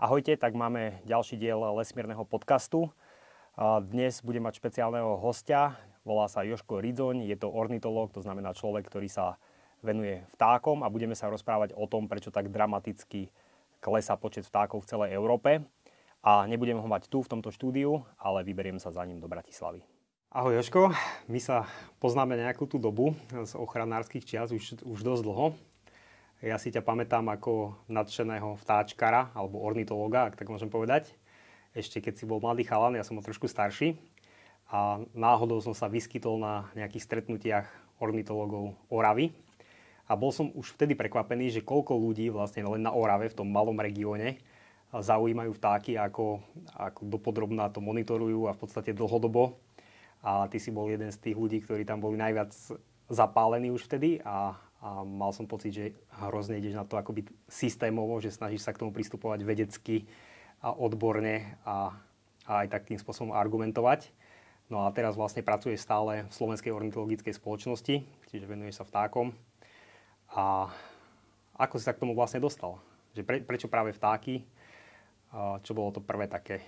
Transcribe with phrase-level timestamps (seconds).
[0.00, 2.88] Ahojte, tak máme ďalší diel lesmírneho podcastu.
[3.84, 5.76] Dnes budem mať špeciálneho hostia,
[6.08, 9.36] volá sa Joško Ridzoň, je to ornitológ, to znamená človek, ktorý sa
[9.84, 13.28] venuje vtákom a budeme sa rozprávať o tom, prečo tak dramaticky
[13.84, 15.68] klesá počet vtákov v celej Európe.
[16.24, 19.84] A nebudem ho mať tu v tomto štúdiu, ale vyberiem sa za ním do Bratislavy.
[20.32, 20.96] Ahoj Joško,
[21.28, 21.68] my sa
[22.00, 25.52] poznáme nejakú tú dobu z ochranárskych čias už, už dosť dlho.
[26.40, 31.12] Ja si ťa pamätám ako nadšeného vtáčkara, alebo ornitologa, ak tak môžem povedať.
[31.76, 34.00] Ešte keď si bol mladý chalan, ja som bol trošku starší.
[34.72, 37.68] A náhodou som sa vyskytol na nejakých stretnutiach
[38.00, 39.36] ornitologov Oravy.
[40.08, 43.52] A bol som už vtedy prekvapený, že koľko ľudí vlastne len na Orave, v tom
[43.52, 44.40] malom regióne,
[44.96, 46.40] zaujímajú vtáky, ako,
[46.72, 49.60] ako dopodrobná to monitorujú a v podstate dlhodobo.
[50.24, 52.56] A ty si bol jeden z tých ľudí, ktorí tam boli najviac
[53.12, 55.84] zapálení už vtedy a, a mal som pocit, že
[56.24, 60.08] hrozne ideš na to akoby systémovo, že snažíš sa k tomu pristupovať vedecky
[60.64, 61.92] a odborne a,
[62.48, 64.08] a aj takým spôsobom argumentovať.
[64.72, 68.00] No a teraz vlastne pracuješ stále v Slovenskej ornitologickej spoločnosti,
[68.32, 69.36] čiže venuješ sa vtákom.
[70.32, 70.72] A
[71.60, 72.80] ako si sa k tomu vlastne dostal?
[73.12, 74.46] Že pre, prečo práve vtáky?
[75.66, 76.64] Čo bolo to prvé také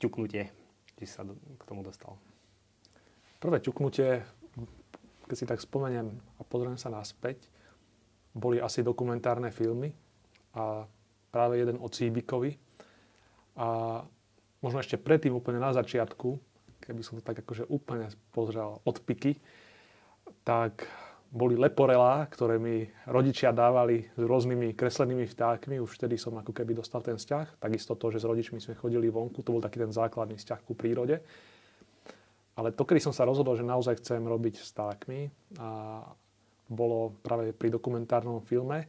[0.00, 0.48] ťuknutie,
[0.96, 2.16] či sa k tomu dostal?
[3.36, 4.24] Prvé ťuknutie
[5.30, 7.46] keď si tak spomeniem a pozriem sa naspäť,
[8.34, 9.94] boli asi dokumentárne filmy
[10.58, 10.82] a
[11.30, 12.58] práve jeden o Cíbikovi.
[13.54, 14.02] A
[14.58, 16.34] možno ešte predtým, úplne na začiatku,
[16.82, 19.38] keby som to tak akože úplne pozrel od piky,
[20.42, 20.90] tak
[21.30, 25.78] boli leporelá, ktoré mi rodičia dávali s rôznymi kreslenými vtákmi.
[25.78, 27.62] Už vtedy som ako keby dostal ten vzťah.
[27.62, 30.74] Takisto to, že s rodičmi sme chodili vonku, to bol taký ten základný vzťah ku
[30.74, 31.22] prírode.
[32.58, 35.20] Ale to, kedy som sa rozhodol, že naozaj chcem robiť s vtákmi,
[35.62, 36.02] a
[36.70, 38.86] bolo práve pri dokumentárnom filme,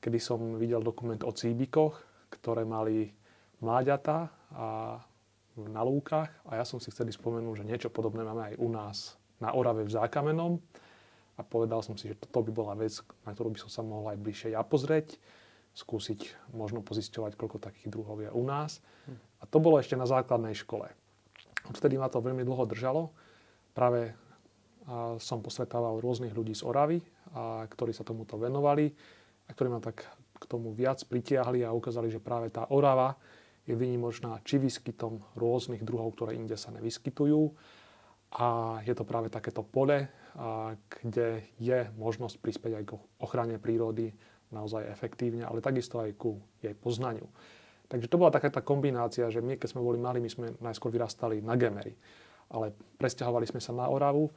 [0.00, 2.00] kedy som videl dokument o cíbikoch,
[2.32, 3.12] ktoré mali
[3.60, 4.96] mláďata a
[5.60, 8.96] na lúkach a ja som si vtedy spomenul, že niečo podobné máme aj u nás
[9.42, 10.56] na Orave v Zákamenom
[11.36, 12.96] a povedal som si, že toto by bola vec,
[13.28, 15.20] na ktorú by som sa mohol aj bližšie ja pozrieť,
[15.76, 18.80] skúsiť možno pozisťovať, koľko takých druhov je u nás.
[19.40, 20.92] A to bolo ešte na základnej škole.
[21.68, 23.12] Odtedy ma to veľmi dlho držalo.
[23.76, 24.16] Práve
[25.20, 26.98] som posvetával rôznych ľudí z Oravy,
[27.36, 28.90] a, ktorí sa tomuto venovali
[29.46, 30.02] a ktorí ma tak
[30.40, 33.14] k tomu viac pritiahli a ukázali, že práve tá Orava
[33.68, 37.54] je vynimočná či výskytom rôznych druhov, ktoré inde sa nevyskytujú.
[38.40, 40.06] A je to práve takéto pole,
[41.02, 44.14] kde je možnosť prispieť aj k ochrane prírody
[44.54, 47.26] naozaj efektívne, ale takisto aj ku jej poznaniu.
[47.90, 50.94] Takže to bola taká tá kombinácia, že my, keď sme boli mali, my sme najskôr
[50.94, 51.98] vyrastali na Gemery.
[52.54, 52.70] Ale
[53.02, 54.30] presťahovali sme sa na Oravu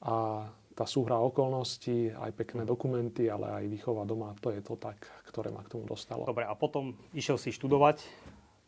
[0.00, 4.98] a tá súhra okolností, aj pekné dokumenty, ale aj výchova doma, to je to tak,
[5.30, 6.26] ktoré ma k tomu dostalo.
[6.26, 8.02] Dobre, a potom išiel si študovať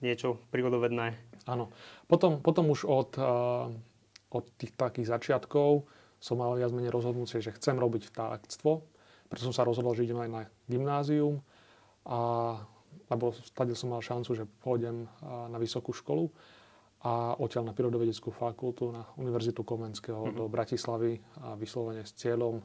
[0.04, 1.16] niečo prírodovedné?
[1.50, 1.72] Áno.
[2.06, 3.72] Potom, potom už od, uh,
[4.30, 5.88] od tých takých začiatkov
[6.22, 8.84] som mal viac menej rozhodnúť, že chcem robiť vtáctvo.
[9.26, 11.42] Preto som sa rozhodol, že idem aj na gymnázium
[12.06, 12.18] a
[13.10, 16.30] lebo tady som mal šancu, že pôjdem na vysokú školu
[17.04, 20.38] a odtiaľ na prírodovedeckú fakultu na Univerzitu Komenského mm-hmm.
[20.38, 22.64] do Bratislavy a vyslovene s cieľom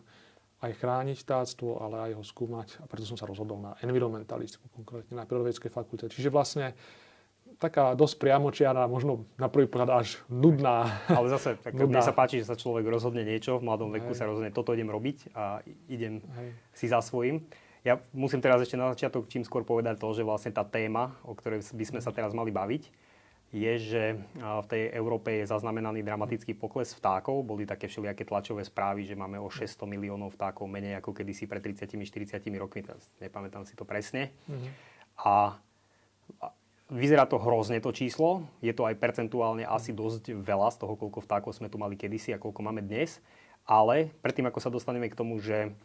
[0.62, 5.18] aj chrániť vtáctvo, ale aj ho skúmať a preto som sa rozhodol na environmentalistiku, konkrétne
[5.18, 6.06] na prírodovedeckej fakulte.
[6.14, 6.78] Čiže vlastne
[7.58, 10.90] taká dosť priamočiara, možno na prvý pohľad až nudná.
[11.18, 12.00] Ale zase, tak nudná.
[12.00, 14.18] mne sa páči, že sa človek rozhodne niečo, v mladom veku Hej.
[14.18, 16.50] sa rozhodne, toto idem robiť a idem Hej.
[16.74, 17.46] si za svojím.
[17.81, 21.34] Ja musím teraz ešte na začiatok čím skôr povedať to, že vlastne tá téma, o
[21.34, 22.94] ktorej by sme sa teraz mali baviť,
[23.52, 24.03] je, že
[24.40, 27.44] v tej Európe je zaznamenaný dramatický pokles vtákov.
[27.44, 31.59] Boli také všelijaké tlačové správy, že máme o 600 miliónov vtákov menej ako kedysi pred
[31.59, 32.88] 30-40 rokmi.
[33.19, 34.31] Nepamätám si to presne.
[34.48, 34.72] Mm-hmm.
[35.28, 35.59] A
[36.88, 38.48] vyzerá to hrozne to číslo.
[38.63, 42.31] Je to aj percentuálne asi dosť veľa z toho, koľko vtákov sme tu mali kedysi
[42.31, 43.19] a koľko máme dnes.
[43.68, 45.75] Ale predtým, ako sa dostaneme k tomu, že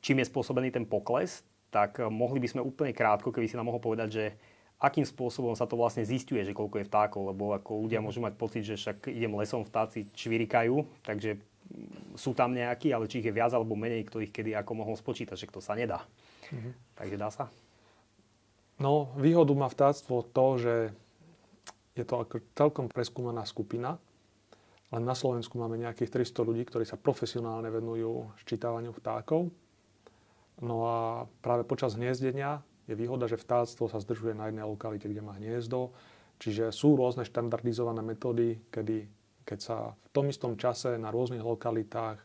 [0.00, 3.72] čím je spôsobený ten pokles, tak eh, mohli by sme úplne krátko, keby si nám
[3.72, 4.24] mohol povedať, že
[4.80, 8.34] akým spôsobom sa to vlastne zistuje, že koľko je vtákov, lebo ako ľudia môžu mať
[8.40, 13.28] pocit, že však idem lesom, vtáci čvirikajú, takže mm, sú tam nejakí, ale či ich
[13.28, 16.04] je viac alebo menej, kto ich kedy ako mohol spočítať, že to sa nedá.
[16.48, 16.72] Mhm.
[16.96, 17.52] Takže dá sa?
[18.80, 20.74] No, výhodu má vtáctvo to, že
[21.92, 24.00] je to ako celkom preskúmaná skupina
[24.90, 29.50] len na Slovensku máme nejakých 300 ľudí, ktorí sa profesionálne venujú ščítavaniu vtákov.
[30.60, 30.98] No a
[31.40, 32.60] práve počas hniezdenia
[32.90, 35.94] je výhoda, že vtáctvo sa zdržuje na jednej lokalite, kde má hniezdo.
[36.42, 39.20] Čiže sú rôzne štandardizované metódy, kedy
[39.50, 42.22] keď sa v tom istom čase na rôznych lokalitách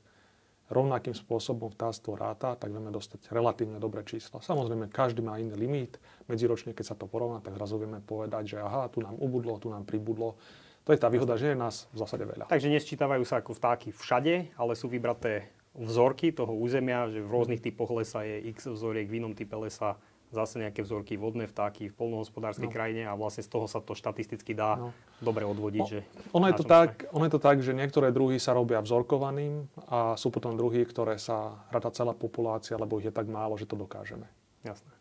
[0.69, 4.41] rovnakým spôsobom vtáctvo ráta, tak vieme dostať relatívne dobré čísla.
[4.41, 6.01] Samozrejme, každý má iný limit.
[6.25, 9.69] Medziročne, keď sa to porovná, tak zrazu vieme povedať, že aha, tu nám ubudlo, tu
[9.69, 10.37] nám pribudlo.
[10.85, 12.45] To je tá výhoda, že je nás v zásade veľa.
[12.45, 17.59] Takže nesčítavajú sa ako vtáky všade, ale sú vybraté vzorky toho územia, že v rôznych
[17.59, 19.97] typoch lesa je x vzoriek, v inom type lesa
[20.33, 22.73] zase nejaké vzorky vodné vtáky v polnohospodárskej no.
[22.73, 24.89] krajine a vlastne z toho sa to štatisticky dá no.
[25.23, 25.81] dobre odvodiť.
[25.81, 25.99] No, že
[26.35, 30.19] ono, je to tak, ono je to tak, že niektoré druhy sa robia vzorkovaným a
[30.19, 33.79] sú potom druhy, ktoré sa rada celá populácia, lebo ich je tak málo, že to
[33.79, 34.27] dokážeme.
[34.65, 34.91] Jasné.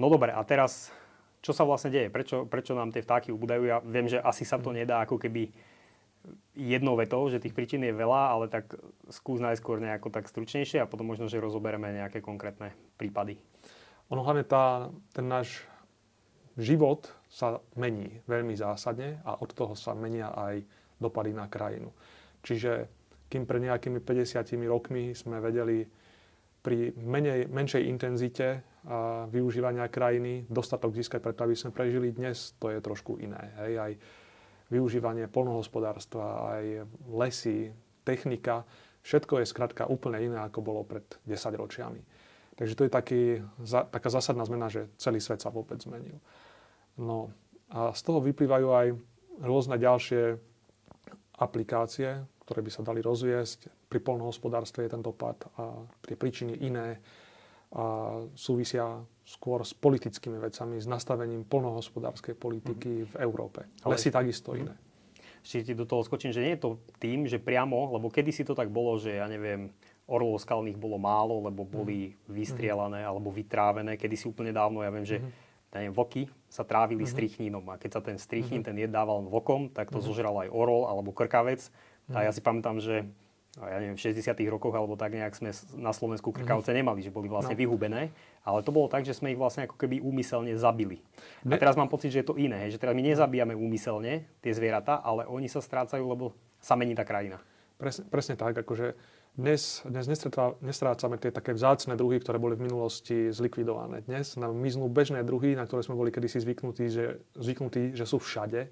[0.00, 0.88] No dobre, a teraz
[1.42, 2.08] čo sa vlastne deje?
[2.08, 3.62] Prečo, prečo nám tie vtáky ubúdajú?
[3.66, 4.76] Ja viem, že asi sa to hm.
[4.78, 5.50] nedá ako keby
[6.54, 8.70] jednou vetou, že tých príčin je veľa, ale tak
[9.10, 13.42] skús najskôr nejako tak stručnejšie a potom možno, že rozoberieme nejaké konkrétne prípady.
[14.14, 15.66] Ono hlavne tá, ten náš
[16.54, 20.62] život sa mení veľmi zásadne a od toho sa menia aj
[21.00, 21.90] dopady na krajinu.
[22.46, 22.86] Čiže
[23.32, 25.88] kým pred nejakými 50 rokmi sme vedeli
[26.62, 28.62] pri menej, menšej intenzite
[29.30, 33.54] využívania krajiny dostatok získať preto, aby sme prežili dnes, to je trošku iné.
[33.62, 33.72] Hej?
[33.78, 33.92] Aj
[34.74, 36.64] využívanie polnohospodárstva, aj
[37.14, 37.70] lesy,
[38.02, 38.66] technika,
[39.06, 42.02] všetko je skrátka úplne iné, ako bolo pred 10 ročiami.
[42.58, 43.22] Takže to je taký,
[43.62, 46.18] za, taká zásadná zmena, že celý svet sa vôbec zmenil.
[46.98, 47.32] No
[47.72, 48.86] a z toho vyplývajú aj
[49.40, 50.36] rôzne ďalšie
[51.40, 53.88] aplikácie, ktoré by sa dali rozviesť.
[53.88, 57.00] Pri polnohospodárstve je ten dopad a tie príčiny iné
[57.72, 63.08] a súvisia skôr s politickými vecami, s nastavením polnohospodárskej politiky mm.
[63.08, 63.64] v Európe.
[63.80, 64.58] Ale si takisto mm.
[64.60, 64.74] iné.
[65.42, 66.70] Ešte ti do toho skočím, že nie je to
[67.02, 69.72] tým, že priamo, lebo kedysi to tak bolo, že ja neviem,
[70.06, 72.30] orlov skalných bolo málo, lebo boli mm.
[72.30, 73.96] vystrielané alebo vytrávené.
[73.96, 75.30] Kedy si úplne dávno, ja viem, že mm.
[75.72, 76.22] neviem, voky
[76.52, 77.10] sa trávili mm.
[77.10, 78.68] strychnínom a keď sa ten strychnín, mm.
[78.68, 80.04] ten jed dával vokom, tak to mm.
[80.04, 81.72] zožral aj orol alebo krkavec.
[82.10, 82.14] Mm.
[82.14, 83.08] A ja si pamätám, že
[83.60, 86.76] ja neviem, v 60 rokoch alebo tak nejak sme na Slovensku krkavce mm.
[86.80, 87.60] nemali, že boli vlastne no.
[87.60, 88.08] vyhubené.
[88.48, 91.04] Ale to bolo tak, že sme ich vlastne ako keby úmyselne zabili.
[91.44, 92.72] A teraz mám pocit, že je to iné.
[92.72, 96.32] Že teraz my nezabíjame úmyselne tie zvieratá, ale oni sa strácajú, lebo
[96.64, 97.44] sa mení tá krajina.
[97.76, 98.96] Presne, presne tak, akože
[99.32, 100.06] dnes, dnes
[100.60, 104.04] nestrácame tie také vzácne druhy, ktoré boli v minulosti zlikvidované.
[104.04, 108.20] Dnes nám miznú bežné druhy, na ktoré sme boli kedysi zvyknutí, že, zvyknutí, že sú
[108.20, 108.68] všade.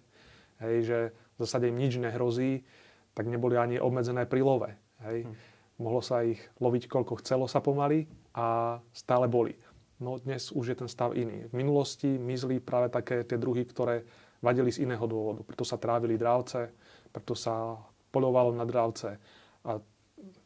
[0.61, 0.99] Hej, že
[1.37, 2.65] v zásade im nič nehrozí,
[3.21, 4.73] tak neboli ani obmedzené pri love.
[5.05, 5.29] Hej.
[5.29, 5.37] Hm.
[5.77, 9.53] Mohlo sa ich loviť koľko chcelo sa pomaly a stále boli.
[10.01, 11.45] No dnes už je ten stav iný.
[11.53, 14.09] V minulosti mizli práve také tie druhy, ktoré
[14.41, 15.45] vadili z iného dôvodu.
[15.45, 16.73] Preto sa trávili drávce,
[17.13, 17.77] preto sa
[18.09, 19.21] polovalo na drávce.
[19.69, 19.77] A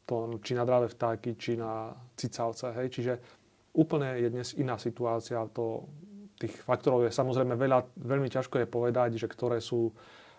[0.02, 2.74] to, či na dráve vtáky, či na cicavce.
[2.74, 2.90] Hej.
[2.90, 3.12] Čiže
[3.78, 5.38] úplne je dnes iná situácia.
[5.54, 5.86] To,
[6.34, 9.94] tých faktorov je samozrejme veľa, veľmi ťažko je povedať, že ktoré sú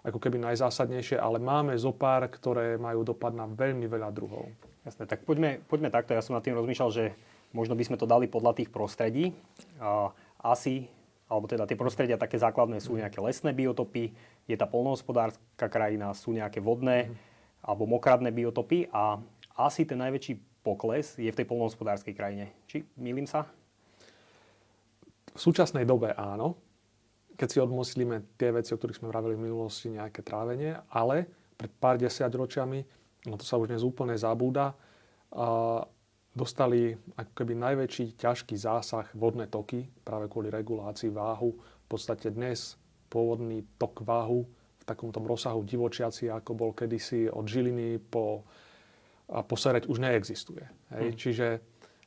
[0.06, 4.54] ako keby najzásadnejšie, ale máme zo pár, ktoré majú dopad na veľmi veľa druhov.
[4.86, 6.14] Jasné, tak poďme, poďme takto.
[6.14, 7.18] Ja som nad tým rozmýšľal, že
[7.58, 9.34] možno by sme to dali podľa tých prostredí.
[10.46, 10.86] Asi,
[11.26, 14.14] alebo teda tie prostredia také základné sú nejaké lesné biotopy,
[14.46, 17.14] je tá polnohospodárska krajina, sú nejaké vodné mm.
[17.66, 19.18] alebo mokradné biotopy a
[19.58, 22.54] asi ten najväčší pokles je v tej polnohospodárskej krajine.
[22.70, 23.50] Či milím sa?
[25.34, 26.62] V súčasnej dobe áno,
[27.36, 31.72] keď si odmyslíme tie veci, o ktorých sme vravili v minulosti, nejaké trávenie, ale pred
[31.72, 32.84] pár ročiami,
[33.28, 34.76] no to sa už dnes úplne zabúda,
[35.36, 35.84] a
[36.32, 41.56] dostali ako keby najväčší ťažký zásah vodné toky práve kvôli regulácii váhu.
[41.60, 42.80] V podstate dnes
[43.12, 44.48] pôvodný tok váhu
[44.80, 48.48] v takomto rozsahu divočiaci, ako bol kedysi od Žiliny po
[49.26, 50.62] a poserať už neexistuje.
[50.94, 51.06] Hej?
[51.10, 51.18] Hmm.
[51.18, 51.48] Čiže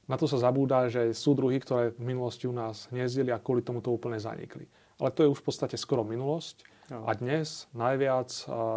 [0.06, 3.66] na to sa zabúda, že sú druhy, ktoré v minulosti u nás hniezdili a kvôli
[3.66, 4.70] tomu to úplne zanikli.
[4.98, 6.66] Ale to je už v podstate skoro minulosť.
[6.90, 7.06] No.
[7.06, 8.30] A dnes najviac,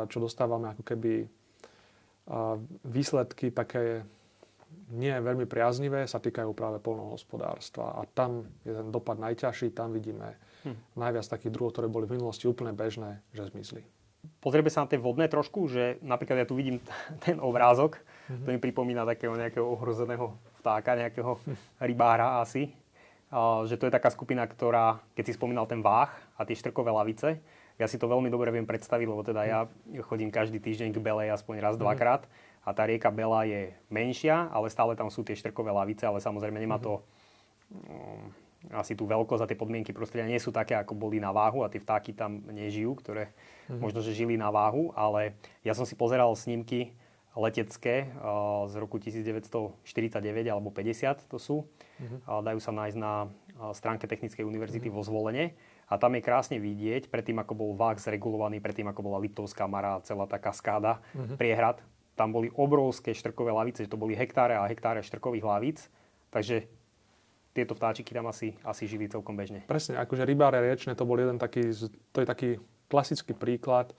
[0.08, 1.26] čo dostávame ako keby
[2.86, 4.06] výsledky také
[4.92, 7.96] nie veľmi priaznivé, sa týkajú práve polnohospodárstva.
[7.96, 11.00] A tam je ten dopad najťažší, tam vidíme hm.
[11.00, 13.84] najviac takých druhov, ktoré boli v minulosti úplne bežné, že zmizli.
[14.38, 16.78] Pozrieme sa na tie vodné trošku, že napríklad ja tu vidím
[17.26, 18.44] ten obrázok, mm-hmm.
[18.46, 21.42] to mi pripomína takého nejakého ohrozeného vtáka, nejakého
[21.82, 22.70] rybára asi.
[23.32, 26.92] A, že to je taká skupina, ktorá, keď si spomínal ten váh a tie štrkové
[26.92, 27.40] lavice,
[27.80, 29.60] ja si to veľmi dobre viem predstaviť, lebo teda ja
[30.06, 31.88] chodím každý týždeň k Belej aspoň raz, mm-hmm.
[31.88, 32.22] dvakrát
[32.62, 36.62] a tá rieka Bela je menšia, ale stále tam sú tie štrkové lavice, ale samozrejme
[36.62, 37.02] nemá to
[37.74, 38.30] um,
[38.70, 41.72] asi tú veľkosť a tie podmienky prostredia nie sú také, ako boli na váhu a
[41.74, 43.82] tie vtáky tam nežijú, ktoré mm-hmm.
[43.82, 45.34] možno, že žili na váhu, ale
[45.66, 46.94] ja som si pozeral snímky
[47.32, 49.78] letecké uh, z roku 1949
[50.52, 51.64] alebo 50 to sú.
[52.02, 52.20] Mm-hmm.
[52.28, 55.04] Uh, dajú sa nájsť na uh, stránke Technickej univerzity mm-hmm.
[55.04, 55.46] vo Zvolene.
[55.92, 60.00] A tam je krásne vidieť, predtým ako bol VAX zregulovaný, predtým ako bola Liptovská Mara,
[60.08, 61.36] celá tá kaskáda mm-hmm.
[61.36, 61.84] priehrad
[62.16, 65.90] tam boli obrovské štrkové lavice, že to boli hektáre a hektáre štrkových lavíc.
[66.30, 66.70] Takže
[67.52, 69.66] tieto vtáčiky tam asi, asi žili celkom bežne.
[69.68, 71.74] Presne, akože rybáre riečne, to bol jeden taký,
[72.14, 72.50] to je taký
[72.88, 73.92] klasický príklad,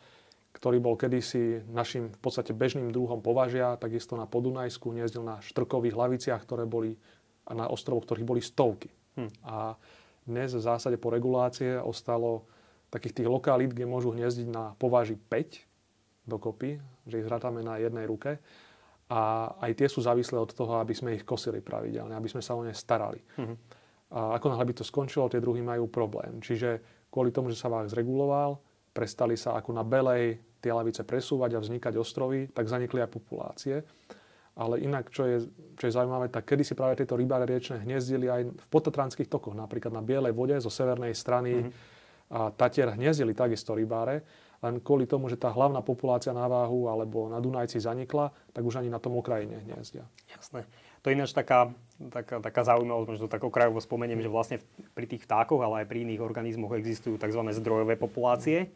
[0.52, 5.96] ktorý bol kedysi našim v podstate bežným druhom považia, takisto na Podunajsku, nejezdil na štrkových
[5.96, 6.96] hlaviciach, ktoré boli
[7.42, 8.92] a na ostrovoch, ktorých boli stovky.
[9.18, 9.30] Hm.
[9.42, 9.74] A
[10.22, 12.46] dnes v zásade po regulácie ostalo
[12.92, 16.78] takých tých lokalít, kde môžu hniezdiť na považi 5 dokopy,
[17.08, 18.38] že ich zrátame na jednej ruke.
[19.10, 22.54] A aj tie sú závislé od toho, aby sme ich kosili pravidelne, aby sme sa
[22.56, 23.20] o ne starali.
[23.36, 23.56] Uh-huh.
[24.12, 26.40] A ako náhle by to skončilo, tie druhy majú problém.
[26.40, 26.80] Čiže
[27.12, 28.56] kvôli tomu, že sa vás zreguloval,
[28.92, 33.82] prestali sa ako na belej tie lavice presúvať a vznikať ostrovy, tak zanikli aj populácie.
[34.52, 35.48] Ale inak, čo je,
[35.80, 39.56] čo je zaujímavé, tak kedy si práve tieto rybáre riečne hniezdili aj v potatranských tokoch,
[39.56, 41.72] napríklad na Bielej vode zo severnej strany uh-huh.
[42.36, 44.20] a Tatier hniezdili takisto rybáre
[44.62, 48.78] len kvôli tomu, že tá hlavná populácia na váhu alebo na Dunajci zanikla, tak už
[48.78, 50.06] ani na tom okraji nehniezdia.
[50.30, 50.62] Jasné.
[51.02, 51.74] To je ináč taká,
[52.14, 54.56] taká, taká zaujímavosť, možno tak okrajovo spomeniem, že vlastne
[54.94, 57.42] pri tých vtákoch, ale aj pri iných organizmoch existujú tzv.
[57.58, 58.70] zdrojové populácie,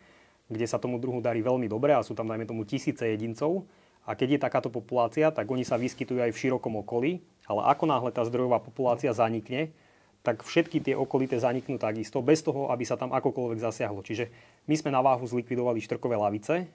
[0.50, 3.70] kde sa tomu druhu darí veľmi dobre a sú tam, dajme tomu, tisíce jedincov.
[4.06, 7.84] A keď je takáto populácia, tak oni sa vyskytujú aj v širokom okolí, ale ako
[7.90, 9.74] náhle tá zdrojová populácia zanikne,
[10.22, 14.02] tak všetky tie okolité zaniknú takisto, bez toho, aby sa tam akokoľvek zasiahlo.
[14.02, 14.30] Čiže
[14.66, 16.66] my sme na váhu zlikvidovali štrkové lavice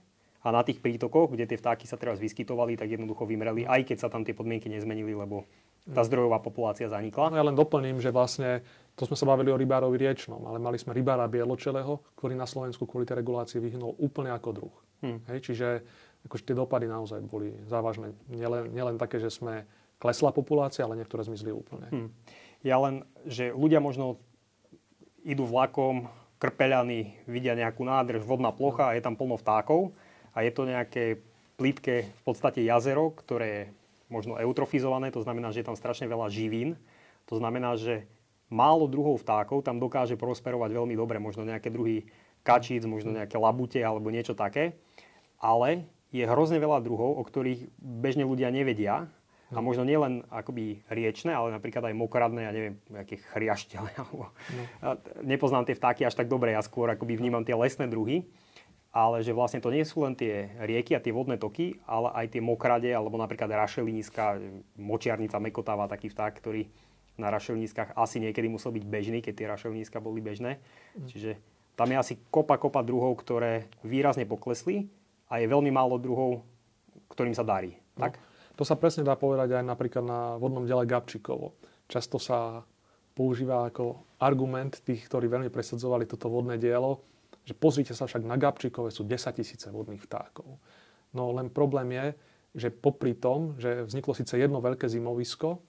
[0.41, 3.98] a na tých prítokoch, kde tie vtáky sa teraz vyskytovali, tak jednoducho vymreli, aj keď
[4.01, 5.45] sa tam tie podmienky nezmenili, lebo
[5.86, 7.33] tá zdrojová populácia zanikla.
[7.33, 8.62] No ja len doplním, že vlastne
[8.93, 12.86] to sme sa bavili o rybárovi riečnom, ale mali sme rybára bieločelého, ktorý na Slovensku
[12.86, 14.75] kvôli tej regulácii vyhnul úplne ako druh.
[15.01, 15.19] Hmm.
[15.33, 15.67] Hej, čiže
[16.29, 18.13] akože tie dopady naozaj boli závažné.
[18.29, 19.65] Nielen, nielen také, že sme
[19.98, 21.89] klesla populácia, ale niektoré zmizli úplne.
[21.89, 22.10] Hmm.
[22.62, 24.21] Ja len, že ľudia možno
[25.25, 29.93] idú vlakom, krpeľaní, vidia nejakú nádrž, vodná plocha a je tam plno vtákov
[30.31, 31.19] a je to nejaké
[31.59, 33.63] plítke v podstate jazero, ktoré je
[34.11, 36.75] možno eutrofizované, to znamená, že je tam strašne veľa živín.
[37.31, 38.09] To znamená, že
[38.51, 42.11] málo druhov vtákov tam dokáže prosperovať veľmi dobre, možno nejaké druhy
[42.43, 44.75] kačíc, možno nejaké labute alebo niečo také.
[45.39, 49.07] Ale je hrozne veľa druhov, o ktorých bežne ľudia nevedia
[49.51, 53.89] a možno nielen akoby riečne, ale napríklad aj mokradné, ja neviem, nejaké chriaštele.
[54.00, 54.31] Alebo...
[54.83, 54.91] No.
[55.23, 58.27] Nepoznám tie vtáky až tak dobre, ja skôr akoby vnímam tie lesné druhy.
[58.91, 62.36] Ale že vlastne to nie sú len tie rieky a tie vodné toky, ale aj
[62.36, 64.43] tie mokrade, alebo napríklad rašelníska,
[64.75, 66.67] močiarnica, mekotáva, taký vták, ktorý
[67.15, 70.60] na rašelnískach asi niekedy musel byť bežný, keď tie rašelníska boli bežné.
[70.98, 71.07] Mm.
[71.07, 71.31] Čiže
[71.79, 74.91] tam je asi kopa, kopa druhov, ktoré výrazne poklesli
[75.31, 76.43] a je veľmi málo druhov,
[77.15, 77.79] ktorým sa darí.
[77.95, 78.12] No.
[78.12, 78.19] Tak?
[78.60, 81.55] To sa presne dá povedať aj napríklad na vodnom diele Gabčíkovo.
[81.88, 82.67] Často sa
[83.15, 87.03] používa ako argument tých, ktorí veľmi presadzovali toto vodné dielo,
[87.45, 90.62] že pozrite sa však na Gabčíkove sú 10 tisíce vodných vtákov.
[91.12, 92.05] No len problém je,
[92.51, 95.60] že popri tom, že vzniklo síce jedno veľké zimovisko,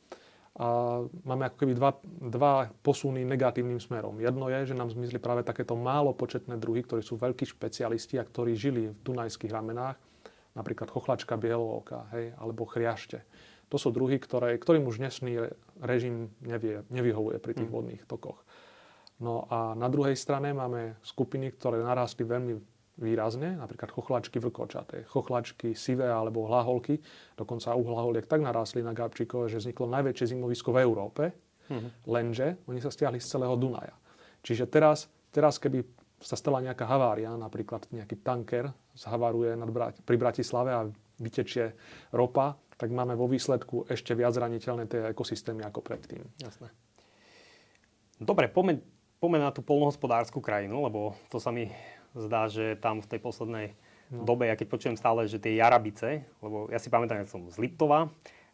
[0.52, 1.97] a máme ako keby dva,
[2.29, 2.52] dva
[2.85, 4.21] posuny negatívnym smerom.
[4.21, 8.29] Jedno je, že nám zmizli práve takéto málo početné druhy, ktorí sú veľkí špecialisti a
[8.29, 9.97] ktorí žili v Dunajských ramenách
[10.52, 13.25] napríklad chochlačka bielovka, hej, alebo chriašte.
[13.73, 15.49] To sú druhy, ktoré, ktorým už dnešný
[15.81, 17.73] režim nevie, nevyhovuje pri tých mm.
[17.73, 18.37] vodných tokoch.
[19.23, 22.59] No a na druhej strane máme skupiny, ktoré narástli veľmi
[22.99, 27.00] výrazne, napríklad chochlačky vrkočaté, chochlačky sivé alebo hlaholky,
[27.38, 31.25] dokonca u hlaholiek tak narástli na Gabčíkove, že vzniklo najväčšie zimovisko v Európe,
[31.73, 31.91] mm-hmm.
[32.11, 33.97] lenže oni sa stiahli z celého Dunaja.
[34.43, 35.87] Čiže teraz, teraz keby
[36.21, 40.87] sa stala nejaká havária, napríklad nejaký tanker zhavaruje nad Brat- pri Bratislave a
[41.19, 41.73] vytečie
[42.12, 46.23] ropa, tak máme vo výsledku ešte viac zraniteľné tie ekosystémy ako predtým.
[46.43, 46.69] Jasné.
[48.23, 48.83] Dobre, poďme,
[49.23, 51.71] poďme na tú polnohospodárskú krajinu, lebo to sa mi
[52.19, 53.67] zdá, že tam v tej poslednej
[54.11, 54.26] no.
[54.26, 57.62] dobe, ja keď počujem stále, že tie jarabice, lebo ja si pamätám, že som z
[57.62, 58.11] Liptova,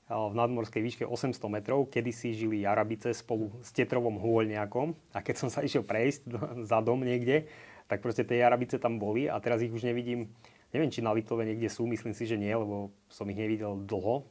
[0.08, 5.34] v nadmorskej výške 800 metrov, kedy si žili Jarabice spolu s Tetrovom hôľňakom a keď
[5.36, 6.32] som sa išiel prejsť
[6.64, 7.44] za dom niekde,
[7.92, 10.32] tak proste tie Jarabice tam boli a teraz ich už nevidím,
[10.72, 14.24] neviem, či na Litove niekde sú, myslím si, že nie, lebo som ich nevidel dlho.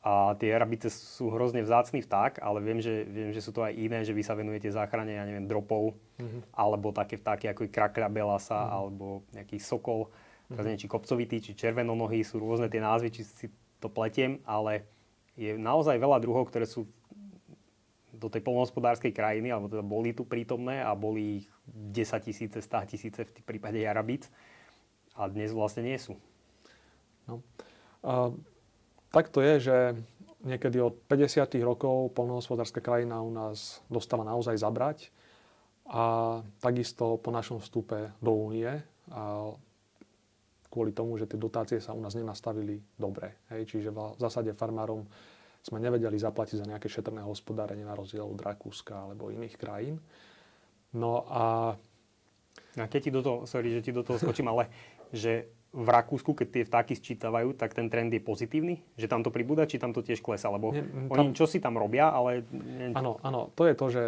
[0.00, 3.76] A tie Jarabice sú hrozne vzácný vták, ale viem že, viem, že sú to aj
[3.76, 6.56] iné, že vy sa venujete záchrane, ja neviem, dropov, mm-hmm.
[6.56, 8.76] alebo také vtáky ako je krakľa belasa, mm-hmm.
[8.80, 10.56] alebo nejaký sokol, mm-hmm.
[10.56, 14.88] neviem, či kopcovitý, či červenonohý, sú rôzne tie názvy, či si to pletiem, ale
[15.36, 16.88] je naozaj veľa druhov, ktoré sú
[18.20, 22.92] do tej polnohospodárskej krajiny, alebo teda boli tu prítomné a boli ich 10 tisíce, 100
[22.92, 24.28] tisíce v prípade jarabíc
[25.16, 26.20] a dnes vlastne nie sú.
[27.24, 27.40] No.
[28.04, 28.32] A,
[29.10, 29.76] tak to je, že
[30.46, 31.50] niekedy od 50.
[31.60, 35.12] rokov polnohospodárska krajina u nás dostala naozaj zabrať
[35.90, 38.70] a takisto po našom vstupe do únie
[39.10, 39.52] a
[40.70, 43.42] kvôli tomu, že tie dotácie sa u nás nenastavili dobre.
[43.50, 45.04] Hej, čiže v zásade farmárom
[45.60, 49.98] sme nevedeli zaplatiť za nejaké šetrné hospodárenie na rozdiel od Rakúska alebo iných krajín.
[50.94, 51.74] No a...
[52.78, 54.70] A keď ti do toho, sorry, že ti do toho skočím, ale
[55.10, 58.82] že v Rakúsku, keď tie vtáky sčítavajú, tak ten trend je pozitívny?
[58.98, 60.50] Že tam to pribúda, či tam to tiež klesa?
[60.50, 61.30] Lebo Nie, tam...
[61.30, 62.42] oni čo si tam robia, ale...
[62.90, 64.04] Áno, áno, to je to, že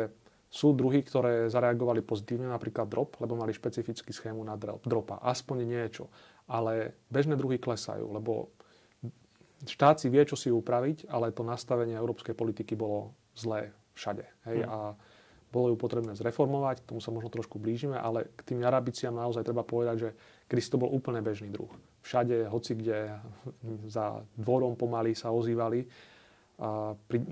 [0.53, 5.17] sú druhy, ktoré zareagovali pozitívne, napríklad drop, lebo mali špecifický schému na dropa.
[5.23, 6.13] Aspoň niečo.
[6.51, 8.53] Ale bežné druhy klesajú, lebo
[9.65, 14.27] štát si vie, čo si upraviť, ale to nastavenie európskej politiky bolo zlé všade.
[14.51, 14.67] Hej?
[14.67, 14.69] Hmm.
[14.69, 14.79] A
[15.53, 19.45] bolo ju potrebné zreformovať, k tomu sa možno trošku blížime, ale k tým jarabiciam naozaj
[19.45, 20.11] treba povedať, že
[20.53, 21.73] kedy to bol úplne bežný druh.
[22.05, 23.17] Všade, hoci kde
[23.97, 25.89] za dvorom pomaly sa ozývali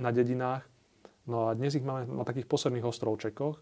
[0.00, 0.64] na dedinách.
[1.28, 3.60] No a dnes ich máme na takých posledných ostrovčekoch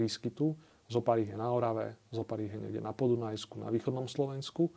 [0.00, 0.56] výskytu.
[0.88, 4.72] Zopár ich je na Orave, zopár ich je niekde na Podunajsku, na východnom Slovensku.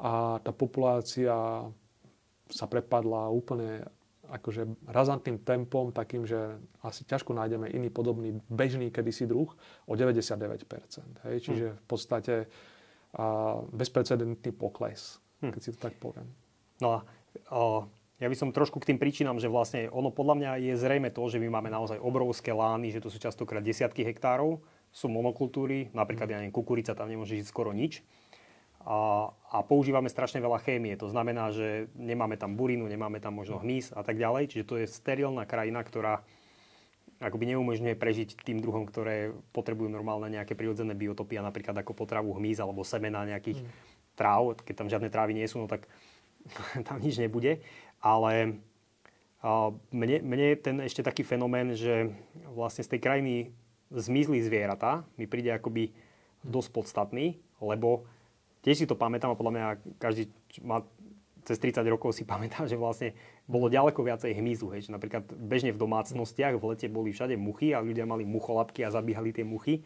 [0.00, 1.68] A tá populácia
[2.48, 3.84] sa prepadla úplne
[4.32, 9.52] akože razantným tempom, takým, že asi ťažko nájdeme iný podobný bežný kedysi druh
[9.84, 11.28] o 99%.
[11.28, 11.36] Hej?
[11.44, 12.48] Čiže v podstate a,
[13.72, 15.52] bezprecedentný pokles, hm.
[15.52, 16.28] keď si to tak poviem.
[16.80, 16.98] No a
[17.52, 21.10] o, ja by som trošku k tým príčinám, že vlastne ono podľa mňa je zrejme
[21.12, 25.92] to, že my máme naozaj obrovské lány, že to sú častokrát desiatky hektárov, sú monokultúry,
[25.92, 26.32] napríklad hm.
[26.32, 28.00] ja neviem, kukurica, tam nemôže žiť skoro nič
[28.82, 30.94] a, a používame strašne veľa chémie.
[30.98, 34.50] To znamená, že nemáme tam burinu, nemáme tam možno hmyz a tak ďalej.
[34.50, 36.26] Čiže to je sterilná krajina, ktorá
[37.22, 42.34] akoby neumožňuje prežiť tým druhom, ktoré potrebujú normálne nejaké prirodzené biotopy, a napríklad ako potravu
[42.34, 43.68] hmyz alebo semena nejakých mm.
[44.18, 44.58] tráv.
[44.66, 45.86] Keď tam žiadne trávy nie sú, no tak
[46.88, 47.62] tam nič nebude.
[48.02, 48.58] Ale
[49.42, 52.14] a mne, mne je ten ešte taký fenomén, že
[52.54, 53.34] vlastne z tej krajiny
[53.90, 55.90] zmizli zvieratá, mi príde akoby
[56.46, 58.06] dosť podstatný, lebo
[58.62, 59.66] tiež si to pamätám a podľa mňa
[59.98, 60.30] každý
[60.62, 60.86] má
[61.42, 63.18] cez 30 rokov si pamätá, že vlastne
[63.52, 64.72] bolo ďaleko viacej hmyzu.
[64.72, 64.88] Hej.
[64.88, 68.88] Že napríklad bežne v domácnostiach v lete boli všade muchy a ľudia mali mucholapky a
[68.88, 69.84] zabíhali tie muchy.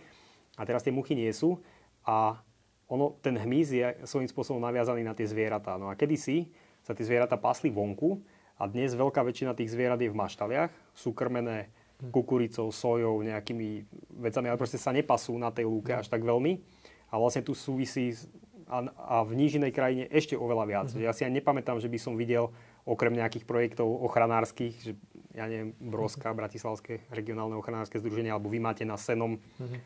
[0.54, 1.58] A teraz tie muchy nie sú.
[2.06, 2.38] A
[2.86, 5.74] ono, ten hmyz je svojím spôsobom naviazaný na tie zvieratá.
[5.74, 6.54] No a kedysi
[6.86, 8.22] sa tie zvieratá pasli vonku
[8.62, 10.70] a dnes veľká väčšina tých zvierat je v maštaliach.
[10.94, 11.74] Sú krmené
[12.14, 13.88] kukuricou, sojou, nejakými
[14.22, 16.62] vecami, ale proste sa nepasú na tej lúke až tak veľmi.
[17.10, 18.14] A vlastne tu súvisí
[18.66, 20.88] a, a v nížinej krajine ešte oveľa viac.
[20.90, 21.06] Mm-hmm.
[21.06, 22.50] Ja si ani nepamätám, že by som videl
[22.86, 24.92] okrem nejakých projektov ochranárskych, že
[25.34, 26.30] ja neviem, Broska.
[26.32, 29.80] Bratislavské regionálne ochranárske združenie, alebo vy máte na Senom mm-hmm.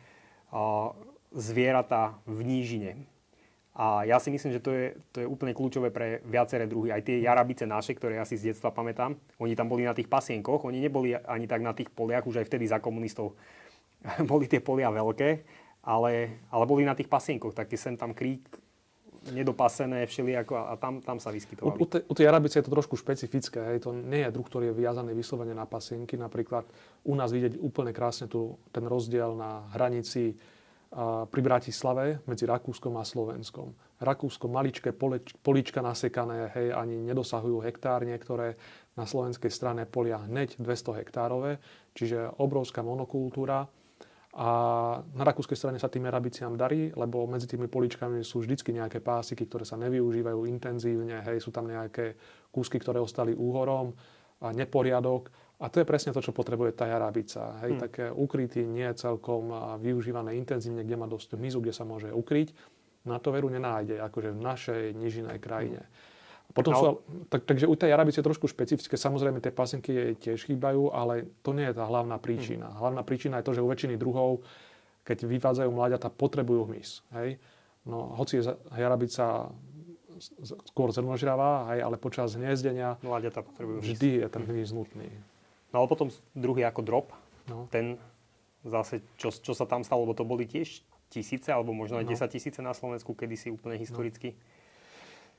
[0.53, 0.93] a,
[1.33, 2.91] zvieratá v nížine.
[3.71, 4.85] A ja si myslím, že to je,
[5.15, 6.91] to je úplne kľúčové pre viaceré druhy.
[6.91, 10.11] Aj tie jarabice naše, ktoré ja si z detstva pamätám, oni tam boli na tých
[10.11, 13.33] pasienkoch, oni neboli ani tak na tých poliach, už aj vtedy za komunistov
[14.31, 15.29] boli tie polia veľké,
[15.87, 18.43] ale, ale boli na tých pasienkoch, taký sem tam krík
[19.29, 21.77] nedopasené všelijako a tam, tam sa vyskytovali.
[21.77, 23.61] U, u, te, u tej arabice je to trošku špecifické.
[23.73, 23.85] Hej.
[23.85, 26.17] To nie je druh, ktorý je viazaný vyslovene na pasienky.
[26.17, 26.65] Napríklad
[27.05, 30.33] u nás vidieť úplne krásne tu ten rozdiel na hranici
[30.89, 33.77] a, pri Bratislave medzi Rakúskom a Slovenskom.
[34.01, 38.57] Rakúsko maličké poleč, polička nasekané, hej, ani nedosahujú hektár, niektoré
[38.97, 41.61] na slovenskej strane polia hneď 200 hektárové,
[41.93, 43.69] čiže obrovská monokultúra
[44.31, 44.49] a
[45.11, 49.43] na rakúskej strane sa tým erabiciám darí, lebo medzi tými poličkami sú vždycky nejaké pásiky,
[49.43, 52.15] ktoré sa nevyužívajú intenzívne, hej, sú tam nejaké
[52.47, 53.91] kúsky, ktoré ostali úhorom,
[54.41, 55.29] a neporiadok.
[55.61, 57.61] A to je presne to, čo potrebuje tá jarabica.
[57.61, 57.81] Hej, hmm.
[57.85, 62.49] také ukrytý, nie celkom využívané intenzívne, kde má dosť mizu, kde sa môže ukryť.
[63.05, 65.85] Na to veru nenájde, akože v našej nižinej krajine.
[65.85, 66.10] Hmm.
[66.51, 66.79] Potom no.
[66.79, 66.85] sú,
[67.31, 68.99] tak, takže u tej arabice je trošku špecifické.
[68.99, 72.67] Samozrejme, tie pasenky tiež chýbajú, ale to nie je tá hlavná príčina.
[72.71, 72.79] Hmm.
[72.79, 74.43] Hlavná príčina je to, že u väčšiny druhov,
[75.07, 77.07] keď vyvádzajú mláďata, potrebujú hmyz.
[77.15, 77.39] Hej?
[77.87, 79.49] No, hoci je jarabica
[80.69, 85.09] skôr zrnožravá, hej, ale počas hniezdenia mláďata potrebujú vždy je ten hmyz nutný.
[85.73, 87.07] No ale potom druhý ako drop,
[87.49, 87.65] no.
[87.73, 87.97] ten
[88.61, 92.11] zase, čo, čo sa tam stalo, lebo to boli tiež tisíce, alebo možno aj no.
[92.13, 94.37] 10 tisíce na Slovensku, kedysi úplne historicky.
[94.37, 94.50] No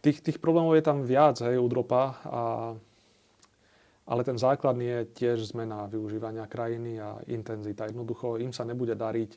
[0.03, 2.43] Tých, tých problémov je tam viac hej, u dropa, a,
[4.03, 7.87] ale ten základný je tiež zmena využívania krajiny a intenzita.
[7.87, 9.31] Jednoducho im sa nebude dariť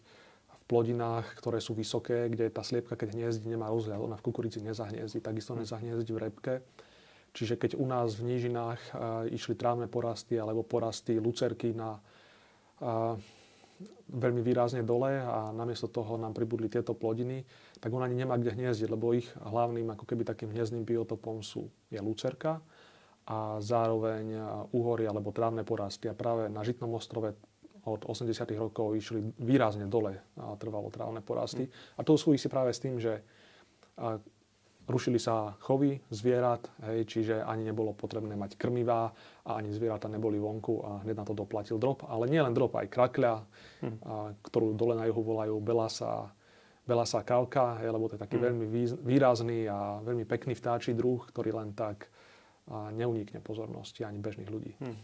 [0.49, 4.01] v plodinách, ktoré sú vysoké, kde tá sliepka, keď hniezdi, nemá rozhľad.
[4.01, 5.61] Ona v kukurici nezahniezdi, takisto hm.
[5.61, 6.53] nezahniezdi v repke.
[7.37, 12.01] Čiže keď u nás v nížinách a, išli trávne porasty alebo porasty lucerky na
[12.81, 13.21] a,
[14.05, 17.43] veľmi výrazne dole a namiesto toho nám pribudli tieto plodiny,
[17.81, 21.67] tak on ani nemá kde hniezdiť, lebo ich hlavným ako keby takým hniezdným biotopom sú
[21.91, 22.63] je lucerka
[23.25, 24.37] a zároveň
[24.71, 26.05] úhory alebo trávne porasty.
[26.05, 27.33] A práve na Žitnom ostrove
[27.85, 28.33] od 80.
[28.57, 31.69] rokov išli výrazne dole a trvalo trávne porasty.
[31.69, 31.71] Mm.
[31.97, 33.21] A to súvisí práve s tým, že
[34.85, 39.11] rušili sa chovy zvierat, hej, čiže ani nebolo potrebné mať krmivá
[39.45, 42.05] a ani zvieratá neboli vonku a hneď na to doplatil drop.
[42.05, 43.33] Ale nie len drop, aj krakľa,
[43.81, 43.97] hm.
[44.05, 46.29] a, ktorú dole na juhu volajú belasa,
[46.85, 48.43] belasa kalka, hej, lebo to je taký hm.
[48.45, 48.65] veľmi
[49.01, 52.09] výrazný a veľmi pekný vtáčí druh, ktorý len tak
[52.65, 54.73] a neunikne pozornosti ani bežných ľudí.
[54.81, 54.97] Hm.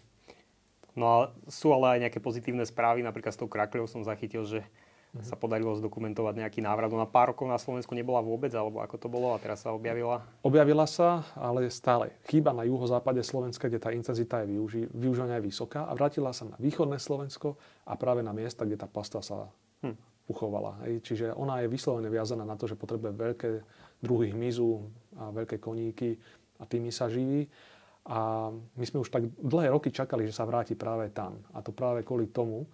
[0.97, 1.15] No a
[1.47, 4.59] sú ale aj nejaké pozitívne správy, napríklad s tou krakľou som zachytil, že
[5.11, 5.27] mm-hmm.
[5.27, 6.91] sa podarilo zdokumentovať nejaký návrat.
[6.91, 10.23] Na pár rokov na Slovensku nebola vôbec, alebo ako to bolo a teraz sa objavila?
[10.43, 15.47] Objavila sa, ale stále chýba na juhozápade Slovenska, kde tá intenzita je využi- využívania je
[15.51, 19.51] vysoká a vrátila sa na východné Slovensko a práve na miesta, kde tá pasta sa
[19.83, 19.95] hm.
[20.31, 20.79] uchovala.
[20.87, 21.03] Hej.
[21.03, 23.51] Čiže ona je vyslovene viazaná na to, že potrebuje veľké
[24.01, 24.81] druhy hmyzu
[25.19, 26.17] a veľké koníky
[26.57, 27.45] a tými sa živí.
[28.01, 31.37] A my sme už tak dlhé roky čakali, že sa vráti práve tam.
[31.53, 32.65] A to práve kvôli tomu,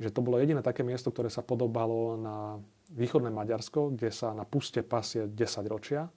[0.00, 2.56] že to bolo jediné také miesto, ktoré sa podobalo na
[2.96, 5.36] východné Maďarsko, kde sa na puste pasie 10
[5.68, 6.08] ročia.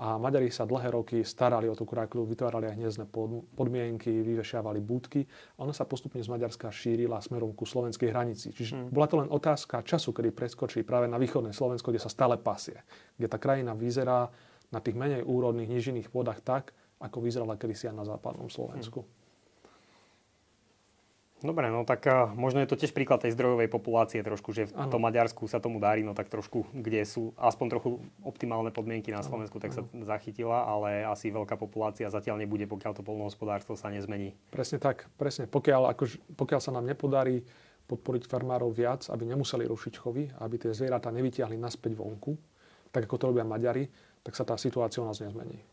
[0.00, 3.06] A Maďari sa dlhé roky starali o tú krákľu, vytvárali aj hniezdne
[3.52, 5.28] podmienky, vyvešiavali búdky
[5.60, 8.48] a ona sa postupne z Maďarska šírila smerom ku slovenskej hranici.
[8.48, 8.96] Čiže hmm.
[8.96, 12.80] bola to len otázka času, kedy preskočí práve na východné Slovensko, kde sa stále pasie.
[13.20, 14.32] Kde tá krajina vyzerá
[14.72, 19.04] na tých menej úrodných nižinných pôdach tak, ako vyzerala kedysi aj na západnom Slovensku.
[19.04, 19.19] Hmm.
[21.40, 24.76] Dobre, no tak uh, možno je to tiež príklad tej zdrojovej populácie trošku, že v
[24.76, 24.92] ano.
[24.92, 29.24] tom Maďarsku sa tomu darí, no tak trošku, kde sú aspoň trochu optimálne podmienky na
[29.24, 29.64] Slovensku, ano.
[29.64, 34.36] tak sa zachytila, ale asi veľká populácia zatiaľ nebude, pokiaľ to polnohospodárstvo sa nezmení.
[34.52, 35.48] Presne tak, presne.
[35.48, 37.40] Pokiaľ, akož, pokiaľ sa nám nepodarí
[37.88, 42.36] podporiť farmárov viac, aby nemuseli rušiť chovy, aby tie zvieratá nevytiahli naspäť vonku,
[42.92, 43.88] tak ako to robia Maďari,
[44.20, 45.64] tak sa tá situácia u nás nezmení.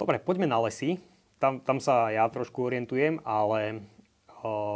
[0.00, 0.96] Dobre, poďme na lesy.
[1.36, 3.84] Tam, tam sa ja trošku orientujem, ale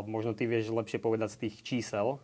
[0.07, 2.20] možno ty vieš lepšie povedať z tých čísel,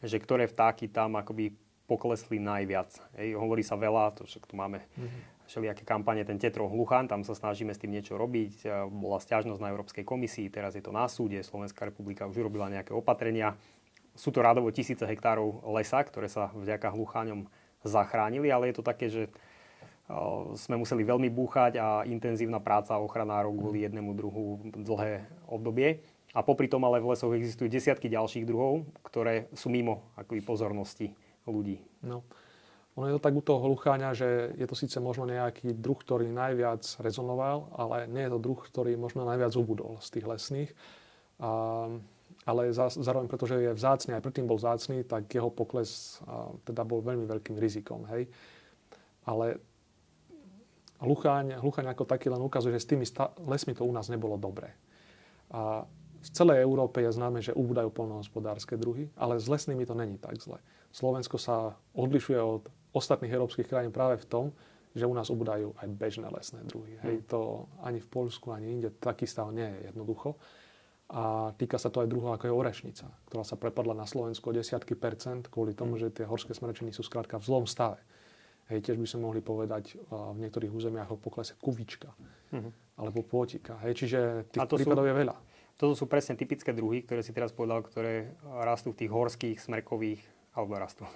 [0.00, 1.52] že ktoré vtáky tam akoby
[1.90, 2.94] poklesli najviac.
[3.18, 5.50] Hej, hovorí sa veľa, to však tu máme mm-hmm.
[5.50, 8.86] všelijaké kampane, ten Tetro Hluchan, tam sa snažíme s tým niečo robiť.
[8.86, 12.94] Bola stiažnosť na Európskej komisii, teraz je to na súde, Slovenská republika už urobila nejaké
[12.94, 13.58] opatrenia.
[14.14, 17.50] Sú to rádovo tisíce hektárov lesa, ktoré sa vďaka hlucháňom
[17.82, 19.26] zachránili, ale je to také, že
[20.58, 26.02] sme museli veľmi búchať a intenzívna práca ochranárov kvôli jednému druhu dlhé obdobie.
[26.30, 31.10] A popri tom ale v lesoch existujú desiatky ďalších druhov, ktoré sú mimo akoby pozornosti
[31.42, 31.82] ľudí.
[32.06, 32.22] No.
[32.98, 36.30] Ono je to tak u toho hlucháňa, že je to síce možno nejaký druh, ktorý
[36.30, 40.70] najviac rezonoval, ale nie je to druh, ktorý možno najviac ubudol z tých lesných.
[41.38, 41.86] A,
[42.46, 47.02] ale zároveň, pretože je vzácný, aj predtým bol vzácný, tak jeho pokles a, teda bol
[47.02, 48.06] veľmi veľkým rizikom.
[48.10, 48.30] Hej.
[49.26, 49.58] Ale
[50.98, 54.34] hlucháň, hlucháň ako taký len ukazuje, že s tými sta- lesmi to u nás nebolo
[54.34, 54.74] dobré.
[55.50, 55.86] A
[56.20, 60.36] v celej Európe je známe, že ubúdajú polnohospodárske druhy, ale s lesnými to není tak
[60.36, 60.60] zle.
[60.92, 64.46] Slovensko sa odlišuje od ostatných európskych krajín práve v tom,
[64.90, 66.98] že u nás ubúdajú aj bežné lesné druhy.
[67.06, 70.34] Hej, to ani v Polsku, ani inde taký stav nie je jednoducho.
[71.10, 74.54] A týka sa to aj druhého, ako je orešnica, ktorá sa prepadla na Slovensku o
[74.54, 76.02] desiatky percent kvôli tomu, hmm.
[76.06, 78.02] že tie horské smrečiny sú skrátka v zlom stave.
[78.70, 82.14] Hej, tiež by sme mohli povedať v niektorých územiach o poklese kuvička
[82.54, 82.98] hmm.
[83.02, 83.78] alebo pôtika.
[83.82, 84.18] Hej, čiže
[84.54, 85.10] tých prípadov sú...
[85.10, 85.36] je veľa.
[85.80, 90.20] Toto sú presne typické druhy, ktoré si teraz povedal, ktoré rastú v tých horských, smrekových,
[90.52, 91.08] alebo rastú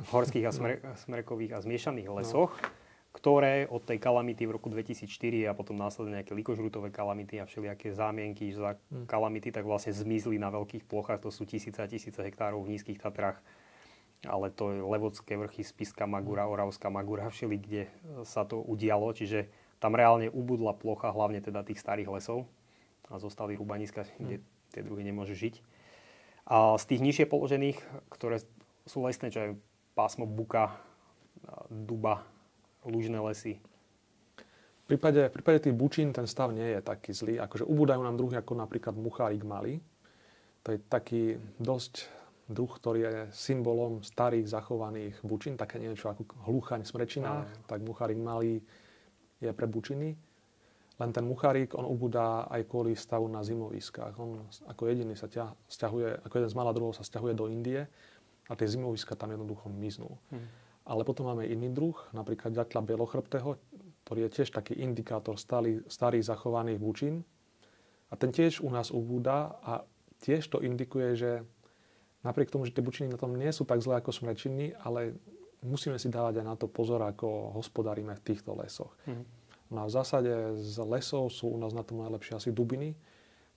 [0.00, 2.72] v horských a smer, smrekových a zmiešaných lesoch, no.
[3.12, 5.04] ktoré od tej kalamity v roku 2004
[5.44, 9.04] a potom následne nejaké likožrutové kalamity a všelijaké zámienky za hmm.
[9.04, 11.20] kalamity, tak vlastne zmizli na veľkých plochách.
[11.20, 13.44] To sú tisíce a tisíce hektárov v nízkych Tatrách
[14.24, 17.82] ale to je Levodské vrchy, Spiska Magura, Oravská Magura, všeli, kde
[18.24, 22.48] sa to udialo, čiže tam reálne ubudla plocha, hlavne teda tých starých lesov
[23.10, 24.44] a zostali rúbaniska, kde hm.
[24.74, 25.62] tie druhy nemôžu žiť.
[26.46, 27.78] A z tých nižšie položených,
[28.10, 28.38] ktoré
[28.86, 29.50] sú lesné, čo je
[29.98, 30.78] pásmo buka,
[31.70, 32.22] duba,
[32.86, 33.58] lužné lesy.
[34.86, 37.42] V prípade, v prípade tých bučín ten stav nie je taký zlý.
[37.42, 39.82] Akože ubúdajú nám druhy ako napríklad muchárik malý.
[40.62, 41.22] To je taký
[41.58, 42.06] dosť
[42.46, 48.18] druh, ktorý je symbolom starých zachovaných bučín, také niečo ako hluchaň v smrečinách, tak muchárik
[48.18, 48.62] malý
[49.42, 50.14] je pre bučiny.
[50.96, 54.16] Len ten mucharík, on ubudá aj kvôli stavu na zimoviskách.
[54.16, 57.84] On ako jediný sa ťa, stiahuje, ako jeden z malá druhov sa stiahuje do Indie
[58.48, 60.16] a tie zimoviska tam jednoducho miznú.
[60.32, 60.48] Hmm.
[60.86, 63.60] Ale potom máme iný druh, napríklad ďatla bielochrbtého,
[64.06, 67.26] ktorý je tiež taký indikátor starý, starých zachovaných bučín.
[68.08, 69.82] A ten tiež u nás ubúda a
[70.22, 71.30] tiež to indikuje, že
[72.22, 75.18] napriek tomu, že tie bučiny na tom nie sú tak zlé ako smrečiny, ale
[75.66, 78.94] musíme si dávať aj na to pozor, ako hospodárime v týchto lesoch.
[79.04, 79.26] Hmm.
[79.70, 82.94] No a v zásade z lesov sú u nás na tom najlepšie asi dubiny,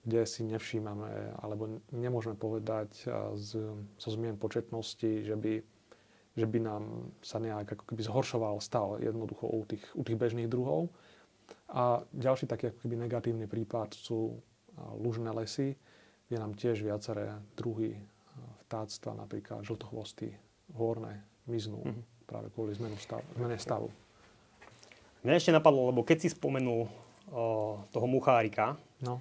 [0.02, 3.50] kde si nevšímame, alebo nemôžeme povedať z,
[3.94, 5.60] zo zmien početnosti, že by,
[6.34, 10.48] že by nám sa nejak ako keby zhoršoval stav jednoducho u tých, u tých bežných
[10.48, 10.88] druhov.
[11.70, 14.40] A ďalší taký ako keby negatívny prípad sú
[14.98, 15.76] lužné lesy,
[16.26, 17.94] kde nám tiež viaceré druhy
[18.66, 20.30] vtáctva, napríklad žltochvosty,
[20.74, 22.02] hórne, miznú mm-hmm.
[22.30, 23.90] práve kvôli zmenu stav, zmene stavu.
[25.20, 26.90] Mňa ešte napadlo, lebo keď si spomenul o,
[27.92, 29.20] toho muchárika, no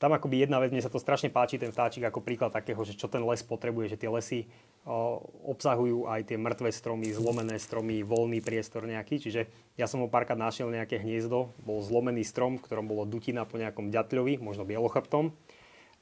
[0.00, 2.96] tam akoby jedna vec, mne sa to strašne páči, ten vtáčik ako príklad takého, že
[2.96, 4.48] čo ten les potrebuje, že tie lesy
[4.88, 5.20] o,
[5.52, 9.20] obsahujú aj tie mŕtve stromy, zlomené stromy, voľný priestor nejaký.
[9.20, 9.44] Čiže
[9.76, 13.60] ja som ho párkrát našiel nejaké hniezdo, bol zlomený strom, v ktorom bolo dutina po
[13.60, 15.36] nejakom ďatľovi, možno bielochrbtom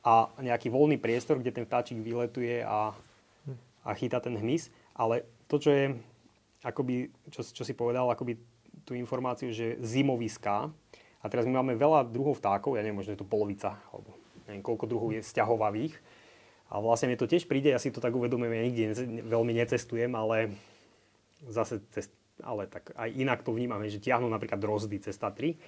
[0.07, 2.94] a nejaký voľný priestor, kde ten vtáčik vyletuje a,
[3.83, 4.70] a chytá ten hmyz.
[4.94, 5.85] Ale to, čo je,
[6.62, 8.38] akoby, čo, čo si povedal, akoby
[8.88, 10.72] tú informáciu, že zimoviská,
[11.18, 14.16] a teraz my máme veľa druhov vtákov, ja neviem, možno je to polovica, alebo
[14.48, 15.94] neviem, koľko druhov je sťahovavých.
[16.68, 18.85] A vlastne mi to tiež príde, ja si to tak uvedomujem, ja nikde
[19.27, 20.57] veľmi necestujem, ale
[21.48, 25.59] zase cest, ale tak aj inak to vnímame, že tiahnu napríklad drozdy cez Tatry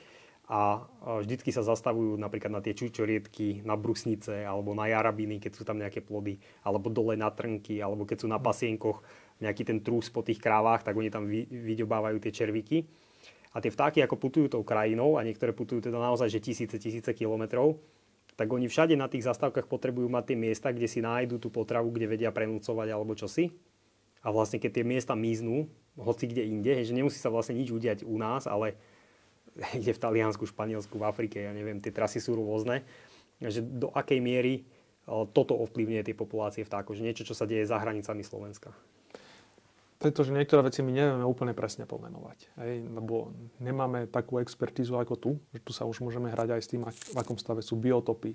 [0.51, 0.87] a
[1.23, 5.79] vždycky sa zastavujú napríklad na tie čučoriedky, na brusnice alebo na jarabiny, keď sú tam
[5.79, 9.03] nejaké plody, alebo dole na trnky, alebo keď sú na pasienkoch
[9.43, 12.87] nejaký ten trús po tých krávach, tak oni tam vy, vyďobávajú tie červíky.
[13.51, 17.11] A tie vtáky ako putujú tou krajinou, a niektoré putujú teda naozaj že tisíce, tisíce
[17.11, 17.83] kilometrov,
[18.39, 21.91] tak oni všade na tých zastávkach potrebujú mať tie miesta, kde si nájdú tú potravu,
[21.93, 23.53] kde vedia prenúcovať alebo čosi.
[24.23, 25.67] A vlastne keď tie miesta miznú,
[25.99, 28.79] hoci kde inde, že nemusí sa vlastne nič udiať u nás, ale
[29.79, 32.87] ide v Taliansku, Španielsku, v Afrike, ja neviem, tie trasy sú rôzne,
[33.43, 34.65] že do akej miery
[35.35, 38.71] toto ovplyvňuje tie populácie vtákov, že niečo, čo sa deje za hranicami Slovenska
[40.01, 42.57] pretože niektoré veci my nevieme úplne presne pomenovať.
[42.57, 46.71] Hej, lebo nemáme takú expertízu ako tu, že tu sa už môžeme hrať aj s
[46.73, 48.33] tým, v akom stave sú biotopy,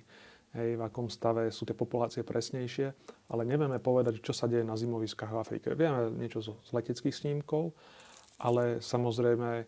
[0.54, 2.94] hej, v akom stave sú tie populácie presnejšie,
[3.34, 5.68] ale nevieme povedať, čo sa deje na zimoviskách v Afrike.
[5.74, 7.74] Vieme niečo z leteckých snímkov,
[8.38, 9.66] ale samozrejme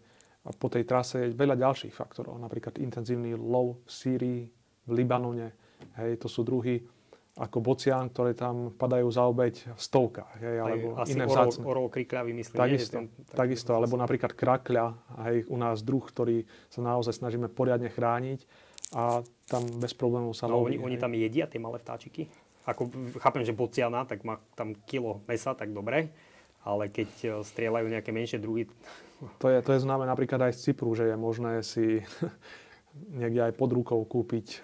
[0.61, 4.41] po tej trase je veľa ďalších faktorov, napríklad intenzívny lov v Sýrii,
[4.85, 5.49] v Libanone,
[5.97, 6.77] hej, to sú druhy,
[7.37, 10.41] ako bocián, ktoré tam padajú za obeď v stovkách.
[10.41, 12.57] Hej, alebo Asi iné orol, orol krikľavý, myslím.
[12.57, 14.97] Takisto, nie, tam, takisto alebo napríklad krakľa,
[15.29, 18.41] hej, u nás druh, ktorý sa naozaj snažíme poriadne chrániť
[18.97, 20.81] a tam bez problémov sa no, loví.
[20.81, 22.25] Oni, oni tam jedia tie malé vtáčiky?
[22.65, 22.89] Ako,
[23.21, 26.11] chápem, že bociana, tak má tam kilo mesa, tak dobre,
[26.65, 28.67] ale keď e, strieľajú nejaké menšie druhy...
[29.39, 32.01] To je, to je známe napríklad aj z Cypru, že je možné si
[33.13, 34.61] niekde aj pod rukou kúpiť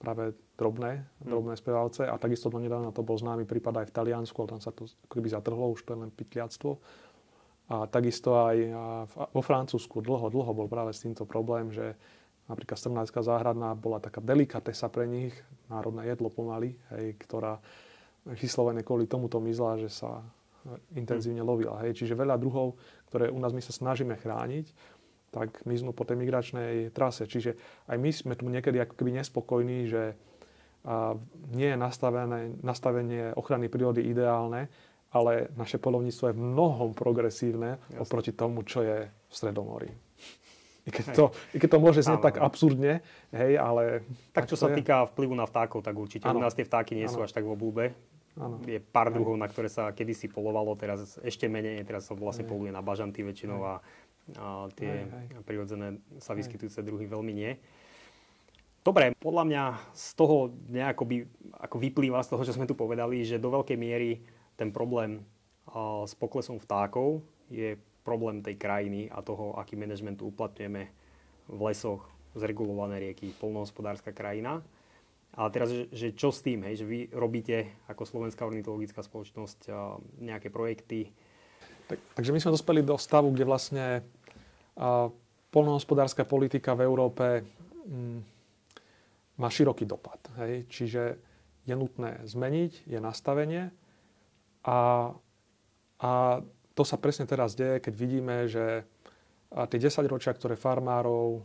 [0.00, 1.28] práve drobné, hmm.
[1.28, 4.62] drobné spevavce a takisto do nedávna to bol známy prípad aj v Taliansku, ale tam
[4.64, 6.80] sa to keby zatrhlo, už to je len pytliactvo.
[7.66, 8.56] A takisto aj
[9.34, 11.98] vo Francúzsku dlho, dlho bol práve s týmto problém, že
[12.46, 15.34] napríklad Strnávská záhradná bola taká delikatesa pre nich,
[15.66, 17.58] národné jedlo pomaly, hej, ktorá
[18.22, 20.22] vyslovene kvôli tomuto mizla, že sa
[20.94, 21.46] intenzívne hm.
[21.46, 21.78] lovila.
[21.86, 22.02] Hej.
[22.02, 22.74] Čiže veľa druhov,
[23.10, 24.66] ktoré u nás my sa snažíme chrániť,
[25.36, 27.28] tak miznú po tej migračnej trase.
[27.28, 27.60] Čiže
[27.92, 30.16] aj my sme tu niekedy ako keby nespokojní, že
[31.52, 34.70] nie je nastavené, nastavenie ochrany prírody ideálne,
[35.10, 38.00] ale naše polovníctvo je v mnohom progresívne Jasne.
[38.00, 39.90] oproti tomu, čo je v Stredomorí.
[40.86, 43.02] I keď, to, I keď to môže znieť tak absurdne,
[43.34, 44.06] hej, ale...
[44.30, 44.78] Tak čo sa je.
[44.78, 46.30] týka vplyvu na vtákov, tak určite.
[46.30, 46.38] Ano.
[46.38, 47.14] U nás tie vtáky nie ano.
[47.14, 47.84] sú až tak v obľúbe.
[48.38, 48.62] Ano.
[48.62, 52.70] Je pár druhov, na ktoré sa kedysi polovalo, teraz ešte menej, teraz sa vlastne poluje
[52.70, 53.82] na bažanty väčšinou a,
[54.34, 55.06] a tie
[55.46, 57.54] prirodzené sa vyskytujúce druhy veľmi nie.
[58.82, 59.62] Dobre, podľa mňa
[59.94, 61.16] z toho nejako by,
[61.58, 64.22] ako vyplýva z toho, čo sme tu povedali, že do veľkej miery
[64.54, 65.22] ten problém
[66.06, 67.74] s poklesom vtákov je
[68.06, 70.82] problém tej krajiny a toho, aký manažment uplatňujeme
[71.50, 72.06] v lesoch,
[72.38, 74.62] zregulované rieky, polnohospodárska krajina.
[75.34, 79.68] A teraz, že, že čo s tým, hej, že vy robíte ako Slovenská ornitologická spoločnosť
[80.22, 81.10] nejaké projekty?
[81.90, 84.15] Tak, takže my sme dospeli do stavu, kde vlastne a,
[85.50, 87.26] polnohospodárska politika v Európe
[87.88, 88.18] mm,
[89.40, 90.20] má široký dopad.
[90.44, 90.68] Hej?
[90.68, 91.02] Čiže
[91.66, 93.72] je nutné zmeniť, je nastavenie
[94.62, 95.10] a,
[95.98, 96.10] a
[96.76, 98.84] to sa presne teraz deje, keď vidíme, že
[99.50, 101.40] tie 10 ročia, ktoré farmárov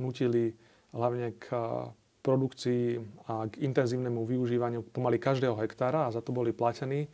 [0.00, 0.56] nutili
[0.96, 1.52] hlavne k
[2.24, 2.96] produkcii
[3.28, 7.04] a k intenzívnemu využívaniu pomaly každého hektára a za to boli platení,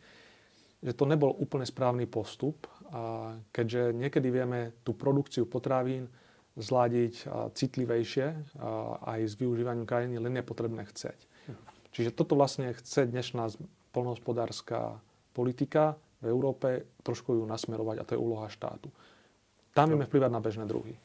[0.79, 6.11] že to nebol úplne správny postup, a keďže niekedy vieme tú produkciu potravín
[6.59, 7.25] zladiť
[7.55, 8.59] citlivejšie
[9.07, 11.15] aj s využívaním krajiny, len je potrebné chceť.
[11.95, 13.51] Čiže toto vlastne chce dnešná
[13.95, 14.99] polnohospodárska
[15.31, 18.91] politika v Európe trošku ju nasmerovať a to je úloha štátu.
[19.71, 20.99] Tam vieme vplyvať na bežné druhy.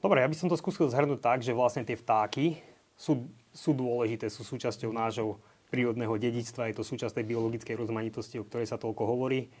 [0.00, 2.56] Dobre, ja by som to skúsil zhrnúť tak, že vlastne tie vtáky
[2.96, 5.36] sú, sú dôležité, sú súčasťou nášho
[5.68, 9.52] prírodného dedičstva, je to súčasť tej biologickej rozmanitosti, o ktorej sa toľko hovorí.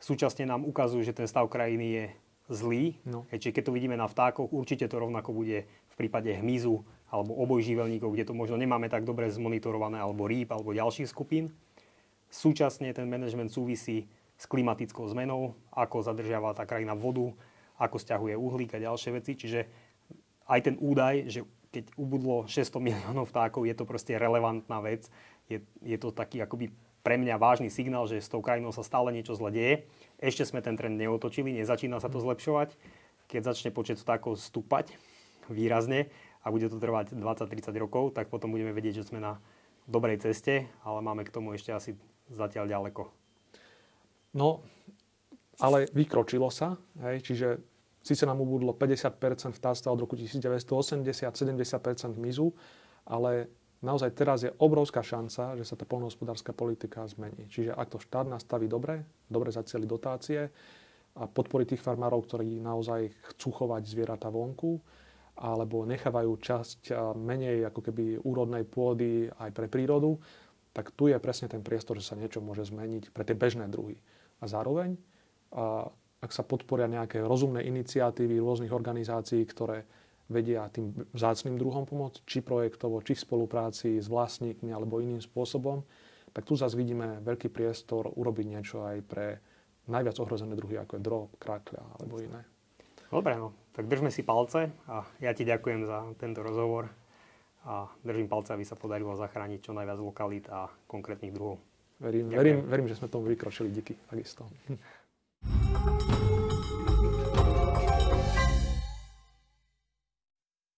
[0.00, 2.04] Súčasne nám ukazujú, že ten stav krajiny je
[2.50, 2.98] zlý.
[3.02, 3.26] No.
[3.30, 8.14] Čiže keď to vidíme na vtákoch, určite to rovnako bude v prípade hmyzu alebo obojživelníkov,
[8.14, 11.54] kde to možno nemáme tak dobre zmonitorované, alebo rýb, alebo ďalších skupín.
[12.26, 17.30] Súčasne ten manažment súvisí s klimatickou zmenou, ako zadržiava tá krajina vodu,
[17.78, 19.32] ako stiahuje uhlík a ďalšie veci.
[19.38, 19.60] Čiže
[20.50, 25.06] aj ten údaj, že keď ubudlo 600 miliónov vtákov, je to proste relevantná vec.
[25.46, 26.74] Je, je to taký akoby
[27.06, 29.86] pre mňa vážny signál, že s tou krajinou sa stále niečo zle deje.
[30.18, 32.74] Ešte sme ten trend neotočili, nezačína sa to zlepšovať.
[33.30, 34.90] Keď začne počet vtákov stúpať
[35.46, 36.10] výrazne
[36.42, 39.38] a bude to trvať 20-30 rokov, tak potom budeme vedieť, že sme na
[39.86, 41.94] dobrej ceste, ale máme k tomu ešte asi
[42.26, 43.06] zatiaľ ďaleko.
[44.34, 44.66] No,
[45.62, 46.74] ale vykročilo sa,
[47.06, 47.62] hej, čiže
[48.02, 52.50] síce nám ubudlo 50% vtáctva od roku 1980, 70% mizu,
[53.06, 53.46] ale
[53.86, 57.46] naozaj teraz je obrovská šanca, že sa tá polnohospodárska politika zmení.
[57.46, 60.50] Čiže ak to štát nastaví dobre, dobre zacieli dotácie
[61.14, 64.82] a podporí tých farmárov, ktorí naozaj chcú chovať zvieratá vonku,
[65.36, 66.80] alebo nechávajú časť
[67.14, 70.16] menej ako keby úrodnej pôdy aj pre prírodu,
[70.72, 73.96] tak tu je presne ten priestor, že sa niečo môže zmeniť pre tie bežné druhy.
[74.40, 74.96] A zároveň,
[76.20, 79.84] ak sa podporia nejaké rozumné iniciatívy rôznych organizácií, ktoré
[80.26, 85.86] vedia tým vzácným druhom pomôcť, či projektovo, či v spolupráci s vlastníkmi alebo iným spôsobom,
[86.34, 89.26] tak tu zase vidíme veľký priestor urobiť niečo aj pre
[89.86, 92.42] najviac ohrozené druhy, ako je drop, krakľa alebo iné.
[93.06, 96.90] Dobre, no, tak držme si palce a ja ti ďakujem za tento rozhovor
[97.66, 101.62] a držím palce, aby sa podarilo zachrániť čo najviac lokalít a konkrétnych druhov.
[102.02, 103.72] Verím, verím, verím, že sme tomu vykročili.
[103.72, 104.44] Díky, takisto.